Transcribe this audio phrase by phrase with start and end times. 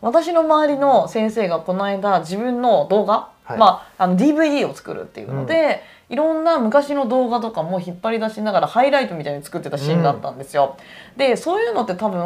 [0.00, 3.58] 私の周りの先生がこの間自分の動画、はい。
[3.58, 10.76] まあ、あの DVD を作るっていうので、いろんな昔の動画とかも引っ張り出しながらハイライトみたいに作ってたシーンがあったんですよ。
[11.16, 12.20] でそういうのって多分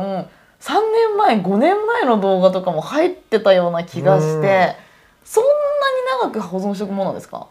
[0.61, 4.41] 3年前5年前の動画とかも入ってたような気がして、うん。
[5.25, 7.48] そんなに長く保存しておくものですか？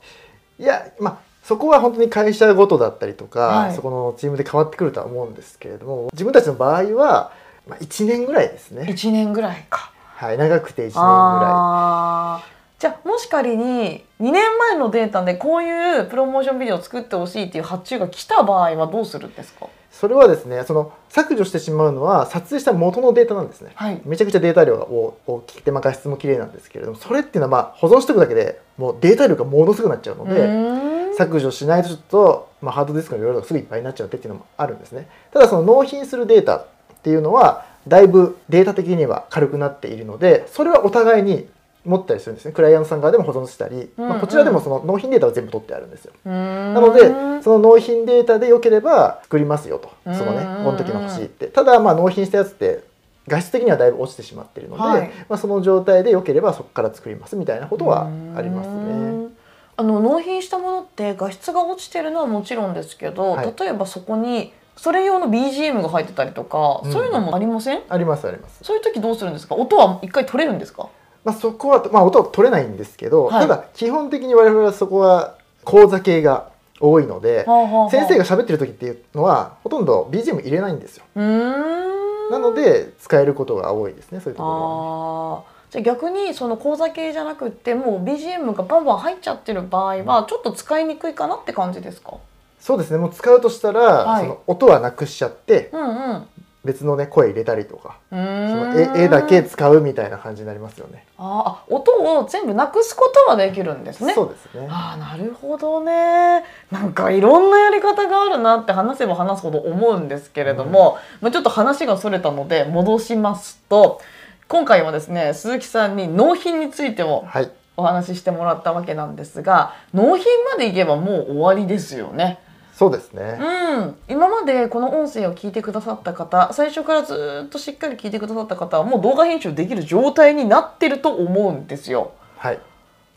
[0.59, 3.75] いやまあそこは本当に会社ごとだったりとか、はい。
[3.75, 7.31] そこのチームで変わってくるとは思うんですけれども自分たちの場合は、
[7.67, 9.93] まあ、1年ぐらいですね、1年ぐらいか。
[10.23, 19.65] はい、長くて1年ぐらあーじゃあもし仮に2年前のデータでこういうプロモーションビデオを作ってほしいっていう発注が来た場合はどうするんですか？
[19.65, 23.71] いそれはですねその削除してしまうのは撮影した元のデータなんですね。
[23.75, 24.01] はい。
[24.05, 35.08] めちゃくちゃデータ量が大大きくて、まあ、画質も綺麗なんですけれどもそれっていうのはまあ保存しておくだけでもうデータ量がものすごくなっちゃうので、削除しないとちょっと、まあ、ハードディスクの容量がすぐいっぱいになっちゃうっていうのもあるんですね。
[35.31, 36.66] ただその納品するデータっ
[37.03, 41.48] ていうのはだいぶデータ的には軽くなっているのでそれはお互いに
[41.86, 42.53] 持ったりするんですね。
[42.53, 44.09] クライアントさん側でも保存したり、うんうん。
[44.09, 46.14] まあ、こちらでもその納品データを全部取ってあるんですよ。
[46.23, 49.92] なのでその納品データで良ければ作りますよと。
[50.14, 51.48] そのねこの時の欲しいって。
[51.48, 52.84] ただまあ納品したやつって
[53.28, 55.11] 画質的にはだいぶ落ちてしまっているので、はい。
[55.28, 58.73] まあ、その状態で良ければそこから作りますみたいなことはありますね。
[58.76, 59.34] ん。
[59.76, 63.54] あの納品したものって画質が落ちてるのはもちろんですけど、はい。
[63.59, 66.92] 例えばそこにそれ用の BGM が入ってたりとか、うん。
[66.92, 67.82] そういうのもありません？
[67.90, 68.60] ありますあります。
[68.64, 69.56] そういう時どうするんですか？
[69.56, 70.90] 音は一回取れるんですか？
[71.24, 73.42] まあ、そこは、まあ、音は取れないんですけど、はい。
[73.42, 77.46] ただ基本的に我々はそこは講座系が多いので、
[77.90, 81.06] 先生が喋ってる時っていうのはほとんど BGM 入れないんですよ。
[81.16, 82.32] うーん。
[82.32, 85.38] なので使えることが多いですねそういうところは。
[85.38, 85.74] あー。
[85.74, 92.18] じゃあ逆にその講座系じゃなくってもう BGM がバンバン入っちゃってる場合はちょっと使いにくいかなって感じですか？
[92.64, 92.97] そうですね。
[92.97, 94.22] もう使うとしたら、はい。
[94.22, 96.28] その音はなくしちゃってうんうん。
[96.64, 101.05] 別のね声入れたりとかうその絵絵だけ使うみたいな感じになりますよね。
[101.17, 104.14] あ音を全部なくすことはできるんですね。
[104.14, 104.70] そうですね。
[104.72, 106.45] ああなるほどね。
[106.71, 113.99] なんかいろんなやり方があるなって話せば話すほど思うんですけれども、まあ、ちょっと話がそれたので戻しますと
[114.48, 117.52] 今回はですね鈴木さんに納品についてもはい。
[117.76, 122.39] お話ししてもらったわけなんですが納品までいけばもう終わりですよね。
[122.73, 123.39] そうですね。
[123.39, 132.13] うん、今までこの音声を聞いてくださった方最初からずっとしっかり聞いてくださった方はもう動画編集できる状態になってると思うんですよ。
[132.38, 132.59] はい。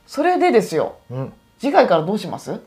[0.06, 1.32] それでですようん。
[1.58, 2.60] 次回からどうします？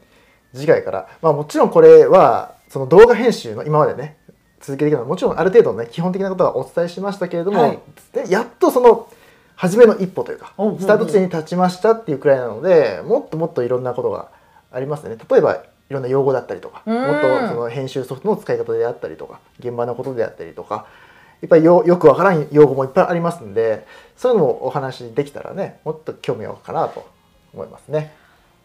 [0.53, 4.17] 次回から、まあ、もちろんこれはその動画編集の今までね
[4.59, 7.79] 続けていくのはもちろんある程度のね基本的なことはお伝えしましたけれども、はい
[8.13, 9.07] でやっとその
[9.55, 14.31] 初めの一歩というかスタート地点に立ちましたっていうくらいなのでもっともっといろんなことが
[14.71, 20.85] ありますね例えばいろんな用語だったりとかうんもっとその編集ソフトの使い方であったりとか現場のことであったりとか
[21.41, 23.85] いっぱいよよくわからん用語もいっぱいありますんで
[24.15, 27.09] そういうのもお話できたらねもっと興味をかなと
[27.53, 28.13] 思いますね。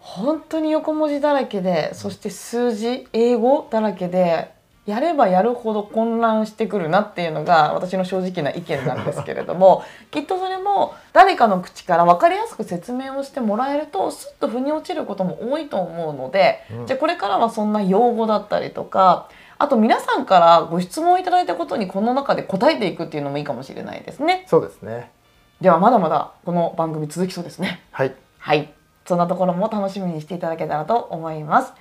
[0.00, 4.53] 本当に横文字だらけでそして数字英語だらけで
[4.86, 19.28] やればやるほど混乱してくるなっていうのが私の正直な意見なんですけれども きっとそれも誰かの口から分かりやすく説明をしてもらえるとスッと腑に落ちることも多いと思うので、うんじゃあこれからはそんな用語だったりとか
[19.58, 24.44] あと皆さんからご質問いただいたことにこの中で答えていくっていうのもいいかもしれないですね。
[24.46, 25.10] そうですね
[25.60, 27.80] ではまだまだこの番組続きそうですね。
[27.90, 28.70] はいはい、
[29.06, 31.72] そんなところも楽しみにしていただけたらと思います。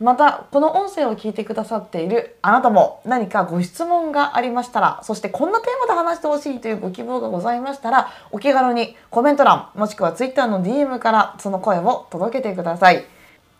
[0.00, 13.04] またこの音声を聞いてくださっているあなたも何かご質問がありましたらそしてこんなテーマで話してほしいというご希望がございましたらお気軽にコメント欄もしくは Twitter の DM からその声を届けてください。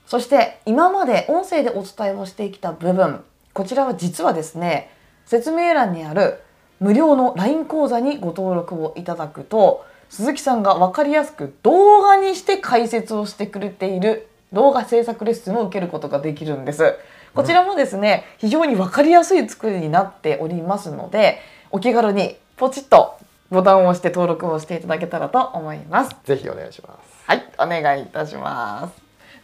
[0.07, 4.91] そして今まで音声でお伝えをしてきた部分こちらは実はですね
[5.25, 6.41] 説明欄にある
[6.81, 16.95] 無料の LINE 講座にご登録をいただくと鈴木さんが分かりやすく動画にして解説をしてくれている動画制作レッスンを受けることができるんです。
[17.35, 21.39] こちらもですね、非常に分かりやすい作りになっておりますので
[21.71, 23.17] お気軽にポチッと
[23.51, 26.17] ボタンを押して登録をしていただけたらと思います。
[26.25, 27.25] ぜひお願いします。
[27.27, 28.95] はい、お願いいたします。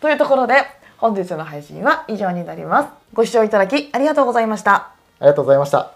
[0.00, 0.54] というところで
[0.98, 2.88] 本日の配信は以上になります。
[3.14, 4.74] ご視聴いただきありがとうございました。
[4.74, 4.92] あ
[5.22, 5.95] りがとうございました。